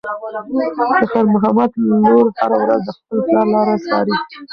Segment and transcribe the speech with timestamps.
[0.97, 1.71] د خیر محمد
[2.05, 4.13] لور هره ورځ د خپل پلار لاره څاري.